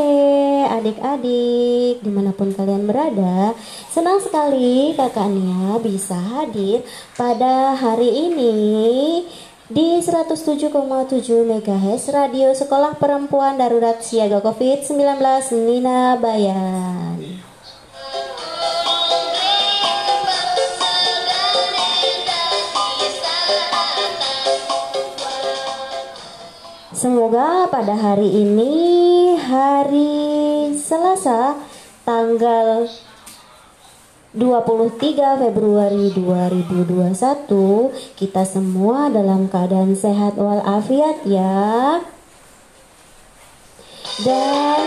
[0.00, 3.52] sore adik-adik Di mana pun kalian berada
[3.92, 6.82] Senang sekali kakak Nia bisa hadir
[7.14, 8.56] pada hari ini
[9.70, 10.72] Di 107,7
[11.46, 14.96] MHz Radio Sekolah Perempuan Darurat Siaga COVID-19
[15.68, 17.49] Nina Bayan
[27.00, 31.56] Semoga pada hari ini hari Selasa
[32.04, 32.92] tanggal
[34.36, 42.04] 23 Februari 2021 kita semua dalam keadaan sehat walafiat ya.
[44.20, 44.84] Dan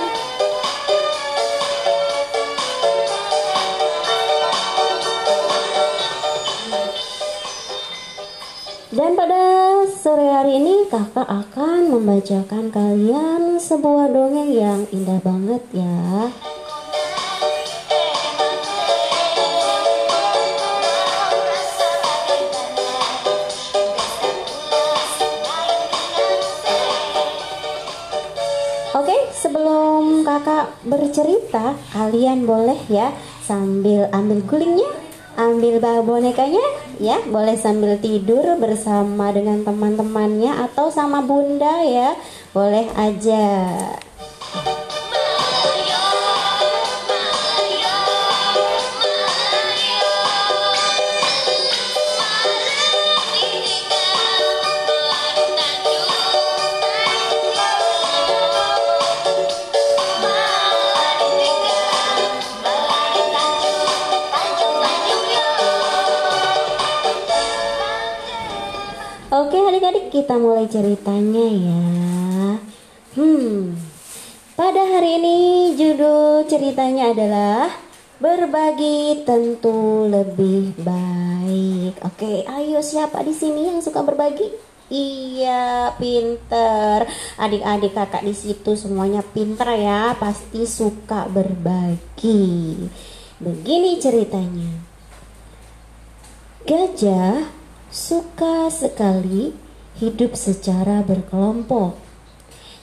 [8.93, 9.62] Dan pada
[10.03, 16.27] sore hari ini kakak akan membacakan kalian sebuah dongeng yang indah banget ya.
[28.91, 33.15] Oke, sebelum kakak bercerita, kalian boleh ya
[33.47, 34.91] sambil ambil gulingnya,
[35.39, 42.13] ambil bonekanya, ya boleh sambil tidur bersama dengan teman-temannya atau sama bunda ya,
[42.53, 43.45] boleh aja.
[70.13, 71.81] Kita mulai ceritanya ya.
[73.17, 73.73] Hmm,
[74.53, 75.37] pada hari ini
[75.73, 77.73] judul ceritanya adalah
[78.21, 81.97] berbagi tentu lebih baik.
[82.05, 84.53] Oke, ayo siapa di sini yang suka berbagi?
[84.93, 87.09] Iya, pinter.
[87.41, 92.85] Adik-adik kakak di situ semuanya pinter ya, pasti suka berbagi.
[93.41, 94.77] Begini ceritanya.
[96.69, 97.49] Gajah
[97.89, 99.62] suka sekali
[100.03, 101.95] hidup secara berkelompok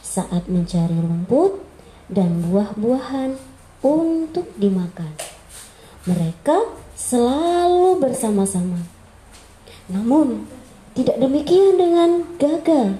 [0.00, 1.60] saat mencari rumput
[2.08, 3.36] dan buah-buahan
[3.84, 5.12] untuk dimakan.
[6.08, 6.64] Mereka
[6.96, 8.80] selalu bersama-sama.
[9.92, 10.48] Namun,
[10.96, 12.96] tidak demikian dengan gagal.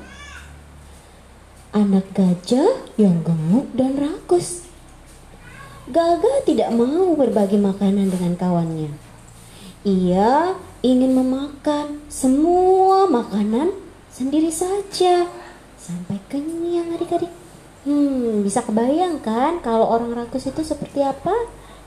[1.73, 4.69] Anak gajah yang gemuk dan rakus.
[5.89, 8.93] Gagal tidak mau berbagi makanan dengan kawannya.
[9.81, 10.55] Ia
[10.85, 13.80] ingin memakan semua makanan
[14.11, 15.27] sendiri saja
[15.81, 17.33] sampai kenyang adik-adik.
[17.81, 21.33] Hmm, bisa kebayangkan kalau orang rakus itu seperti apa?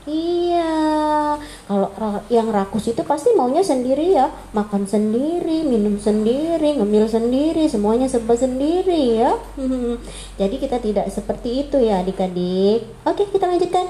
[0.04, 1.88] Iya, kalau
[2.28, 8.36] yang rakus itu pasti maunya sendiri ya, makan sendiri, minum sendiri, ngemil sendiri, semuanya serba
[8.36, 9.32] sendiri ya.
[10.40, 12.84] Jadi kita tidak seperti itu ya adik-adik.
[13.08, 13.86] Oke, kita lanjutkan.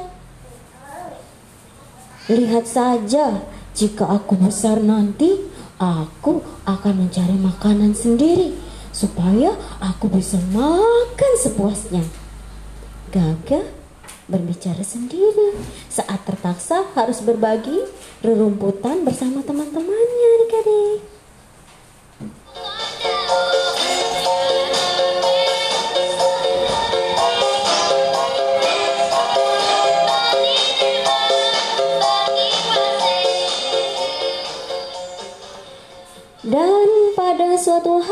[2.31, 3.43] Lihat saja,
[3.75, 5.35] jika aku besar nanti,
[5.85, 8.57] aku akan mencari makanan sendiri
[8.95, 12.05] supaya aku bisa makan sepuasnya.
[13.13, 13.67] Gagah
[14.25, 15.53] berbicara sendiri
[15.93, 17.85] saat terpaksa harus berbagi
[18.25, 21.14] rerumputan bersama teman-temannya adik-adik.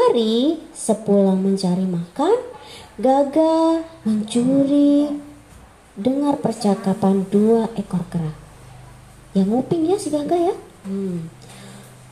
[0.02, 2.34] Hari, sepulang mencari makan,
[2.92, 5.08] Gaga mencuri
[5.96, 8.36] dengar percakapan dua ekor kera.
[9.32, 10.54] Yang nguping ya si Gaga ya.
[10.84, 11.32] Hmm.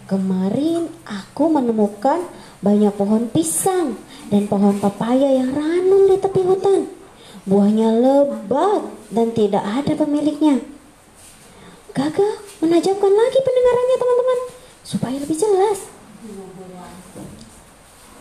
[0.09, 2.25] Kemarin aku menemukan
[2.65, 4.01] banyak pohon pisang
[4.33, 6.89] dan pohon pepaya yang ranum di tepi hutan.
[7.45, 10.65] Buahnya lebat dan tidak ada pemiliknya.
[11.93, 12.31] Gaga
[12.65, 14.39] menajamkan lagi pendengarannya teman-teman
[14.81, 15.93] supaya lebih jelas.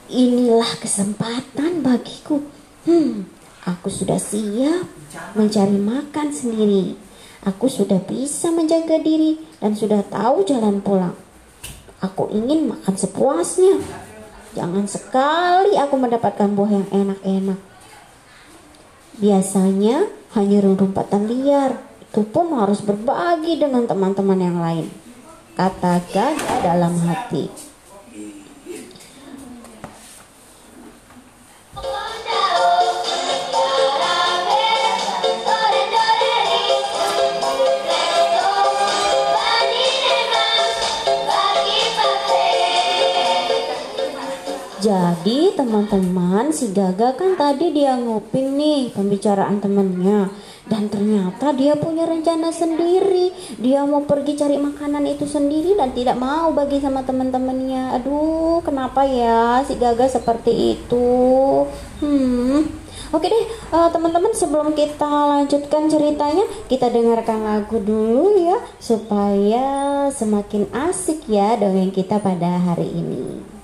[0.10, 2.42] Inilah kesempatan bagiku.
[2.90, 3.30] Hmm,
[3.62, 4.90] aku sudah siap
[5.38, 6.98] mencari makan sendiri.
[7.46, 11.14] Aku sudah bisa menjaga diri dan sudah tahu jalan pulang.
[12.02, 13.78] Aku ingin makan sepuasnya.
[14.58, 17.60] Jangan sekali aku mendapatkan buah yang enak-enak.
[19.22, 21.86] Biasanya hanya rumpatan liar.
[22.02, 24.90] Itu pun harus berbagi dengan teman-teman yang lain.
[25.54, 27.69] Kata Gaga dalam hati.
[44.80, 50.32] Jadi teman-teman si Gaga kan tadi dia nguping nih pembicaraan temennya.
[50.72, 53.36] Dan ternyata dia punya rencana sendiri.
[53.60, 58.00] Dia mau pergi cari makanan itu sendiri dan tidak mau bagi sama teman-temannya.
[58.00, 61.12] Aduh kenapa ya si Gaga seperti itu?
[62.00, 62.64] Hmm.
[63.12, 63.46] Oke deh,
[63.76, 69.68] uh, teman-teman sebelum kita lanjutkan ceritanya, kita dengarkan lagu dulu ya supaya
[70.14, 73.59] semakin asik ya dongeng kita pada hari ini.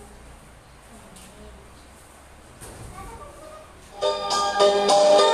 [4.55, 5.24] Kembali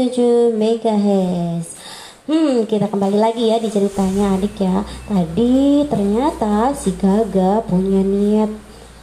[0.00, 1.66] 107,7 MHz.
[2.24, 4.80] Hmm, kita kembali lagi ya di ceritanya adik ya.
[5.04, 8.48] Tadi ternyata si Gaga punya niat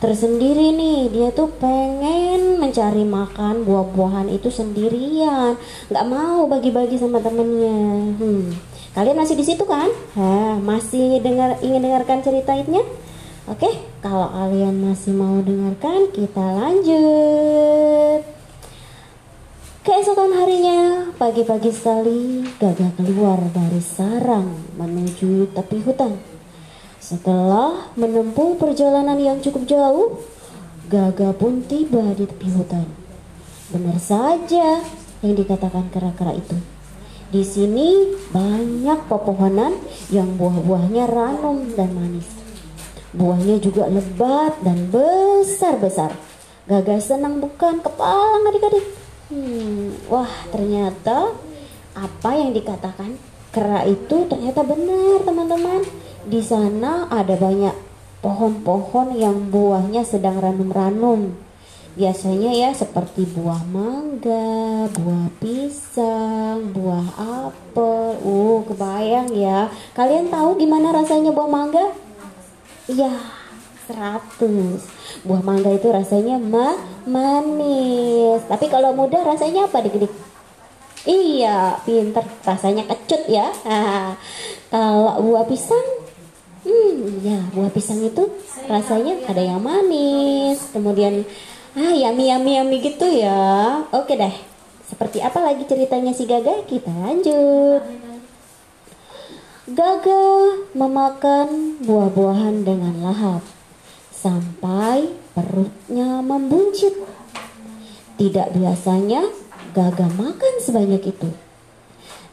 [0.01, 1.13] tersendiri nih.
[1.13, 5.53] Dia tuh pengen mencari makan buah-buahan itu sendirian.
[5.93, 8.17] Nggak mau bagi-bagi sama temennya.
[8.17, 8.57] Hmm.
[8.97, 9.93] Kalian masih di situ kan?
[10.17, 12.81] Hah, masih dengar ingin dengarkan ceritanya?
[13.45, 13.69] Oke,
[14.01, 18.36] kalau kalian masih mau dengarkan, kita lanjut.
[19.87, 26.19] Keesokan harinya, pagi-pagi sekali, Gaga keluar dari sarang menuju tepi hutan.
[26.99, 30.19] Setelah menempuh perjalanan yang cukup jauh,
[30.91, 32.83] Gaga pun tiba di tepi hutan.
[33.71, 34.83] Benar saja
[35.23, 36.59] yang dikatakan kera-kera itu.
[37.31, 39.71] Di sini banyak pepohonan
[40.11, 42.27] yang buah-buahnya ranum dan manis.
[43.15, 46.11] Buahnya juga lebat dan besar-besar.
[46.67, 48.96] Gagas senang bukan kepala adik-adik.
[49.27, 51.35] Hmm, wah ternyata
[51.91, 53.19] apa yang dikatakan
[53.51, 55.83] kera itu ternyata benar teman-teman.
[56.23, 57.75] Di sana ada banyak
[58.23, 61.35] pohon-pohon yang buahnya sedang ranum-ranum.
[61.97, 68.21] Biasanya ya seperti buah mangga, buah pisang, buah apel.
[68.21, 69.67] Uh, kebayang ya.
[69.97, 71.91] Kalian tahu gimana rasanya buah mangga?
[72.87, 73.11] Iya,
[73.87, 75.23] 100.
[75.23, 76.75] Buah mangga itu rasanya ma
[77.07, 78.43] manis.
[78.45, 80.11] Tapi kalau muda rasanya apa dik-dik?
[81.07, 82.27] Iya, pinter.
[82.43, 83.47] Rasanya kecut ya.
[84.73, 85.87] kalau buah pisang,
[86.67, 88.27] hmm, ya buah pisang itu
[88.67, 90.59] rasanya ada yang manis.
[90.75, 91.23] Kemudian,
[91.79, 93.87] ah, yummy yummy yummy gitu ya.
[93.95, 94.35] Oke deh.
[94.87, 96.63] Seperti apa lagi ceritanya si Gaga?
[96.67, 97.83] Kita lanjut.
[99.67, 100.27] Gaga
[100.79, 103.56] memakan buah-buahan dengan lahap
[104.17, 106.93] sampai perutnya membuncit.
[108.17, 109.21] Tidak biasanya
[109.77, 111.29] Gaga makan sebanyak itu.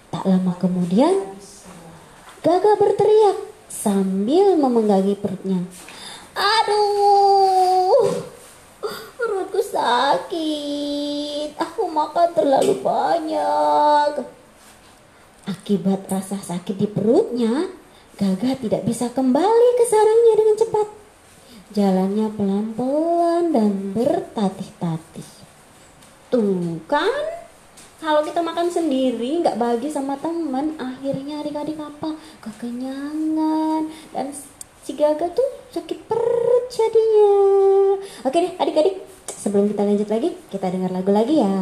[0.08, 1.12] Tak lama kemudian,
[2.40, 3.36] Gaga berteriak
[3.68, 5.60] sambil memenggangi perutnya.
[6.32, 8.24] Aduh,
[9.20, 11.52] perutku sakit.
[11.60, 14.24] Aku makan terlalu banyak.
[15.44, 17.68] Akibat rasa sakit di perutnya,
[18.16, 21.03] Gaga tidak bisa kembali ke sarangnya dengan cepat.
[21.74, 25.26] Jalannya pelan-pelan dan bertatih-tatih.
[26.30, 27.26] Tuh kan,
[27.98, 32.14] kalau kita makan sendiri nggak bagi sama teman, akhirnya adik-adik apa?
[32.46, 34.30] Kekenyangan dan
[34.86, 37.34] si Gaga tuh sakit perut jadinya.
[38.22, 41.58] Oke deh, adik-adik, sebelum kita lanjut lagi, kita dengar lagu lagi ya.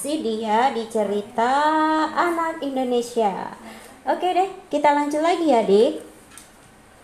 [0.00, 1.52] Masih dia di cerita
[2.08, 3.52] anak Indonesia.
[4.08, 6.00] Oke deh, kita lanjut lagi ya, Dik.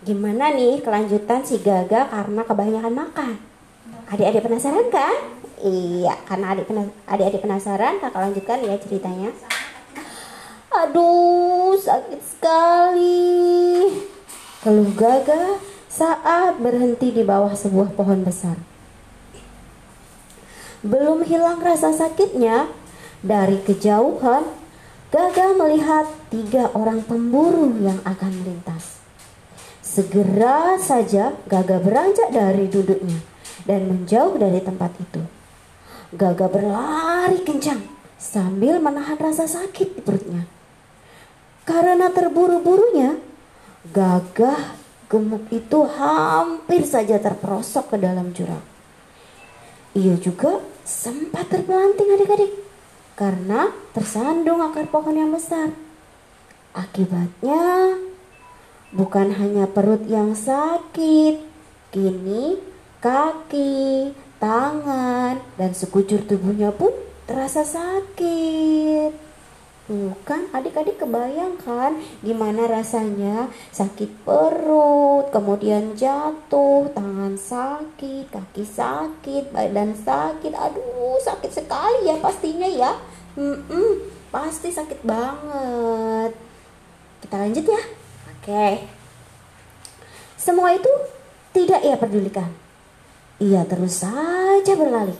[0.01, 3.37] Gimana nih kelanjutan si Gaga karena kebanyakan makan?
[4.09, 5.13] Adik-adik penasaran kan?
[5.61, 6.73] Iya, karena adik
[7.05, 9.29] adik-adik penasaran, kakak lanjutkan ya ceritanya.
[10.73, 13.93] Aduh, sakit sekali.
[14.65, 18.57] Keluh Gaga saat berhenti di bawah sebuah pohon besar.
[20.81, 22.69] Belum hilang rasa sakitnya,
[23.21, 24.45] dari kejauhan
[25.07, 28.99] Gaga melihat tiga orang pemburu yang akan melintas.
[29.79, 33.15] Segera saja Gaga beranjak dari duduknya
[33.63, 35.23] dan menjauh dari tempat itu.
[36.11, 37.87] Gaga berlari kencang
[38.19, 40.43] sambil menahan rasa sakit di perutnya.
[41.63, 43.15] Karena terburu-burunya,
[43.87, 44.75] Gagah
[45.07, 48.63] gemuk itu hampir saja terperosok ke dalam jurang.
[49.95, 52.66] Ia juga sempat terpelanting adik-adik
[53.17, 55.73] karena tersandung akar pohon yang besar.
[56.77, 57.97] Akibatnya
[58.93, 61.41] bukan hanya perut yang sakit,
[61.89, 62.61] kini
[63.01, 66.93] kaki, tangan, dan sekujur tubuhnya pun
[67.25, 69.26] terasa sakit.
[69.87, 80.51] Bukan adik-adik kebayangkan gimana rasanya sakit perut, kemudian jatuh, tangan sakit, kaki sakit, badan sakit.
[80.51, 82.99] Aduh, sakit sekali ya pastinya ya.
[83.39, 86.35] Mm-mm, pasti sakit banget.
[87.23, 87.81] Kita lanjut ya.
[88.35, 88.67] Oke.
[90.35, 90.91] Semua itu
[91.55, 92.51] tidak ia pedulikan.
[93.39, 95.15] Ia terus saja berlari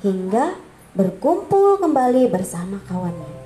[0.00, 0.56] hingga
[0.96, 3.39] berkumpul kembali bersama kawannya.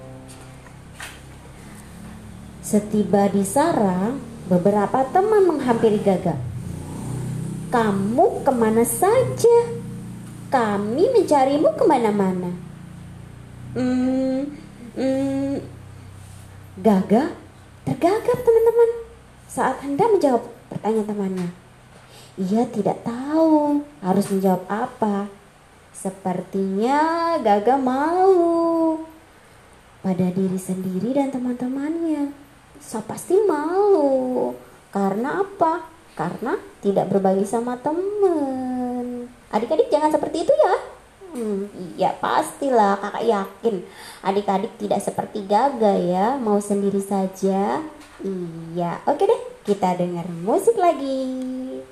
[2.74, 4.18] Setiba di sarang,
[4.50, 6.34] beberapa teman menghampiri Gaga.
[7.70, 9.78] Kamu ke mana saja?
[10.50, 12.50] Kami mencarimu ke mana-mana.
[13.78, 14.50] Hmm,
[14.98, 15.62] hmm,
[16.82, 17.30] Gaga
[17.86, 18.90] tergagap teman-teman
[19.46, 21.50] saat hendak menjawab pertanyaan temannya.
[22.42, 25.30] Ia tidak tahu harus menjawab apa.
[25.94, 29.06] Sepertinya Gaga malu
[30.02, 32.43] pada diri sendiri dan teman-temannya.
[32.80, 34.54] So pasti malu.
[34.94, 35.86] Karena apa?
[36.14, 39.26] Karena tidak berbagi sama teman.
[39.50, 40.94] Adik-adik jangan seperti itu ya.
[41.34, 41.66] Hmm,
[41.98, 43.82] iya pastilah kakak yakin
[44.22, 47.82] adik-adik tidak seperti Gaga ya mau sendiri saja
[48.22, 51.82] iya oke deh kita dengar musik lagi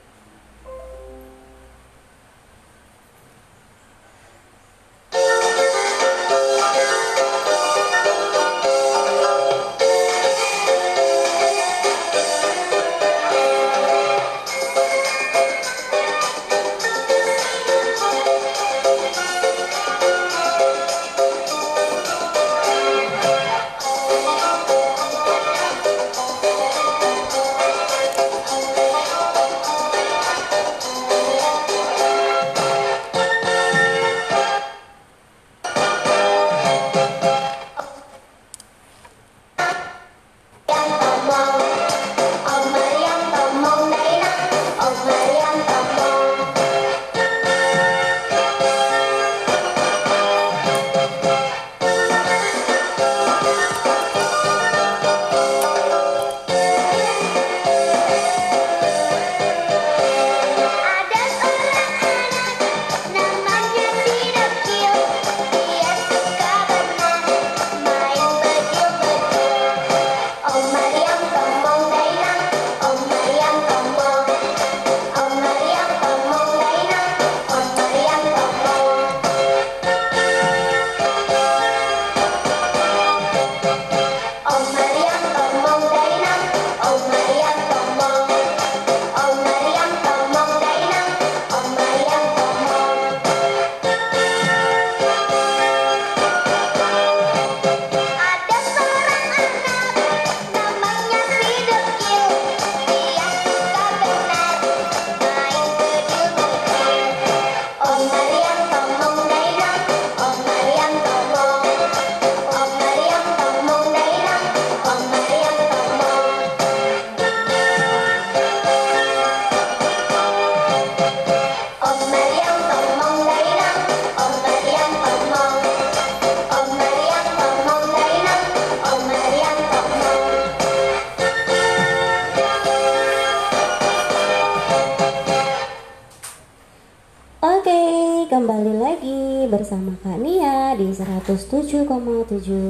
[139.62, 141.86] bersama Kak Nia di 107,7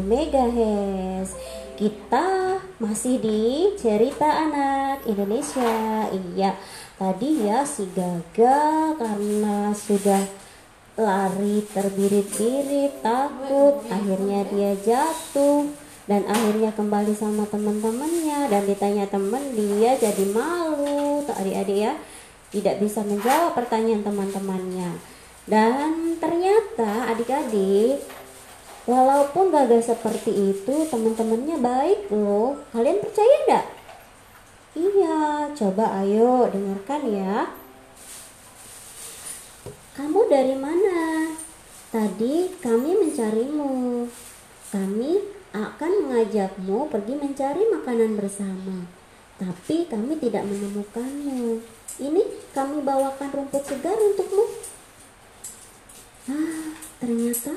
[0.04, 1.28] MHz.
[1.72, 6.04] Kita masih di cerita anak Indonesia.
[6.12, 6.52] Iya,
[7.00, 10.20] tadi ya si Gaga karena sudah
[11.00, 15.72] lari terbirit-birit takut, akhirnya dia jatuh
[16.04, 21.96] dan akhirnya kembali sama teman-temannya dan ditanya teman dia jadi malu adik-adik ya
[22.52, 25.11] tidak bisa menjawab pertanyaan teman-temannya
[25.46, 27.98] dan ternyata adik-adik,
[28.86, 32.62] walaupun gagal seperti itu, teman-temannya baik loh.
[32.70, 33.66] Kalian percaya enggak?
[34.72, 37.52] Iya, coba ayo dengarkan ya.
[39.92, 41.28] Kamu dari mana?
[41.92, 44.08] Tadi kami mencarimu.
[44.72, 45.12] Kami
[45.52, 48.88] akan mengajakmu pergi mencari makanan bersama.
[49.36, 51.60] Tapi kami tidak menemukanmu.
[52.00, 52.22] Ini
[52.56, 54.48] kami bawakan rumput segar untukmu.
[56.30, 56.70] Ah,
[57.02, 57.50] ternyata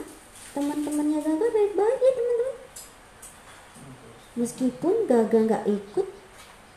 [0.57, 2.55] teman-temannya Gaga baik-baik ya teman-teman.
[4.35, 6.07] Meskipun Gaga nggak ikut,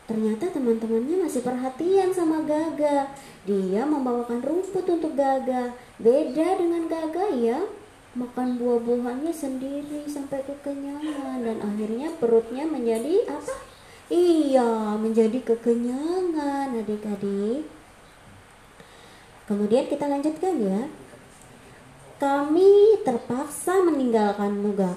[0.04, 3.16] ternyata teman-temannya masih perhatian sama Gaga.
[3.48, 5.72] Dia membawakan rumput untuk Gaga.
[5.96, 7.64] Beda dengan Gaga ya,
[8.12, 13.54] makan buah-buahannya sendiri sampai kekenyangan dan akhirnya perutnya menjadi apa?
[14.12, 17.64] Iya, menjadi kekenyangan adik-adik.
[19.48, 21.07] Kemudian kita lanjutkan ya.
[22.18, 24.90] Kami terpaksa meninggalkan Muga.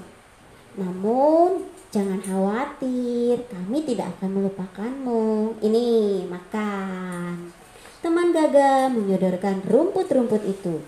[0.74, 5.54] Namun, jangan khawatir, kami tidak akan melupakanmu.
[5.62, 7.54] Ini, makan.
[8.02, 10.82] Teman Gaga menyodorkan rumput-rumput itu.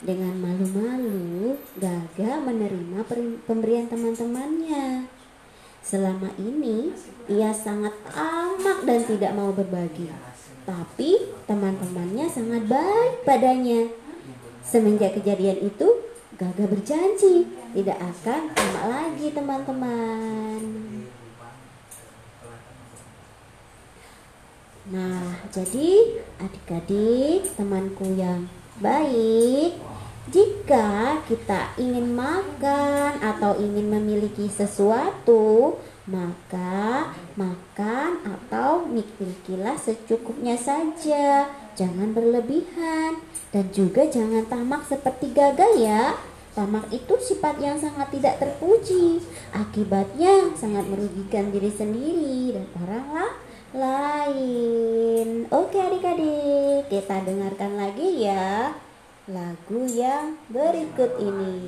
[0.00, 3.04] Dengan malu-malu, Gaga menerima
[3.44, 5.12] pemberian teman-temannya.
[5.84, 6.88] Selama ini,
[7.28, 10.08] ia sangat amak dan tidak mau berbagi.
[10.64, 14.03] Tapi teman-temannya sangat baik padanya
[14.64, 15.88] Semenjak kejadian itu,
[16.34, 17.46] Gaga berjanji
[17.78, 20.62] tidak akan sama lagi teman-teman.
[24.90, 28.50] Nah, jadi adik-adik, temanku yang
[28.82, 29.78] baik,
[30.34, 35.78] jika kita ingin makan atau ingin memiliki sesuatu,
[36.10, 41.46] maka makan atau milikilah secukupnya saja.
[41.74, 43.18] Jangan berlebihan
[43.50, 46.14] dan juga jangan tamak seperti gagah ya.
[46.54, 49.18] Tamak itu sifat yang sangat tidak terpuji.
[49.50, 53.34] Akibatnya sangat merugikan diri sendiri dan orang
[53.74, 55.50] lain.
[55.50, 58.70] Oke adik-adik, kita dengarkan lagi ya
[59.26, 61.58] lagu yang berikut ini.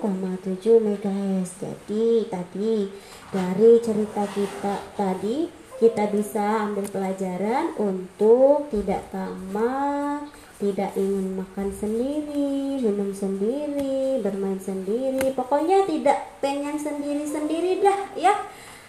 [0.00, 2.88] MHz jadi tadi
[3.34, 10.26] dari cerita kita tadi kita bisa ambil pelajaran untuk tidak tamak
[10.58, 15.30] tidak ingin makan sendiri minum sendiri bermain sendiri.
[15.30, 18.34] Pokoknya tidak pengen sendiri-sendiri dah ya.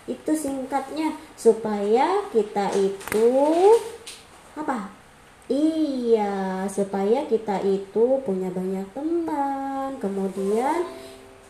[0.09, 1.13] Itu singkatnya.
[1.37, 3.29] Supaya kita itu
[4.57, 4.98] apa
[5.49, 9.97] Iya, supaya kita itu punya banyak teman.
[9.97, 10.85] Kemudian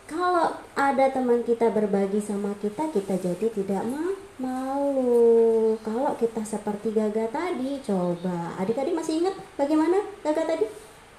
[0.07, 5.75] kalau ada teman kita berbagi sama kita, kita jadi tidak ma malu.
[5.83, 8.55] Kalau kita seperti Gaga tadi, coba.
[8.55, 10.65] Adik-adik masih ingat bagaimana Gaga tadi?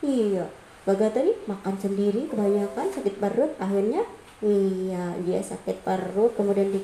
[0.01, 0.49] Iya,
[0.89, 4.09] Gaga tadi makan sendiri kebanyakan sakit perut, akhirnya
[4.41, 6.81] iya dia sakit perut, kemudian di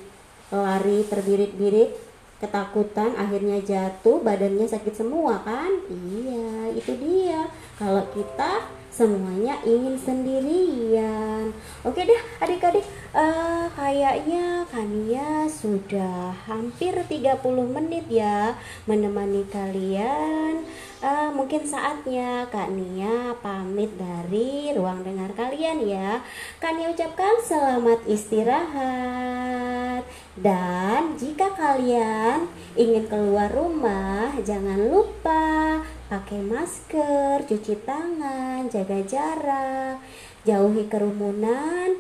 [0.52, 2.05] lari terbirit-birit
[2.36, 5.72] ketakutan akhirnya jatuh badannya sakit semua kan?
[5.88, 7.48] Iya itu dia.
[7.80, 11.52] Kalau kita semuanya ingin sendirian.
[11.84, 17.44] Oke deh adik-adik uh, kayaknya Kania sudah hampir 30
[17.76, 18.56] menit ya
[18.88, 20.64] menemani kalian.
[21.04, 26.24] Uh, mungkin saatnya Kak Nia pamit dari ruang dengar kalian ya.
[26.56, 30.08] Kania ucapkan selamat istirahat.
[30.40, 32.48] Dan jika kalian
[32.80, 39.98] ingin keluar rumah, jangan lupa pakai masker, cuci tangan, jaga jarak,
[40.46, 41.98] jauhi kerumunan,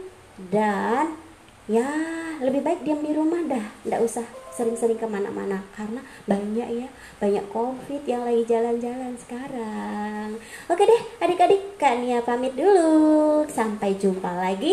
[0.50, 1.18] dan
[1.66, 1.90] ya
[2.38, 6.88] lebih baik diam di rumah dah, tidak usah sering-sering ke mana-mana karena banyak ya
[7.20, 10.40] banyak covid yang lagi jalan-jalan sekarang.
[10.72, 13.44] Oke deh adik-adik Kania pamit dulu.
[13.52, 14.72] Sampai jumpa lagi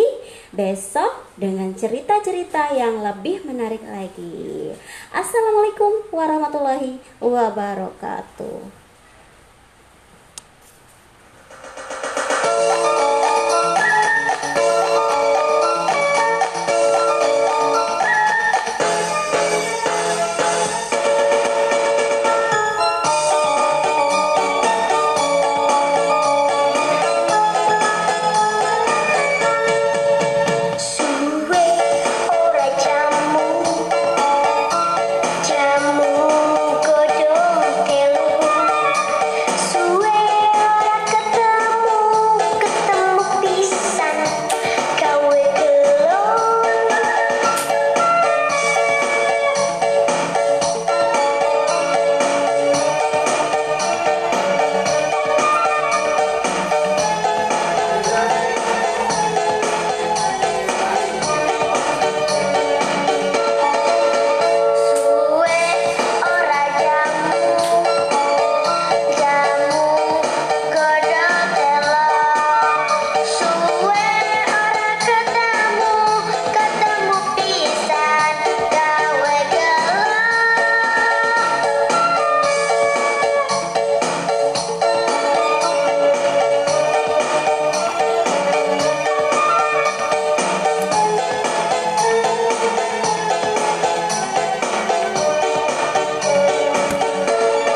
[0.55, 4.71] besok dengan cerita-cerita yang lebih menarik lagi.
[5.11, 8.82] Assalamualaikum warahmatullahi wabarakatuh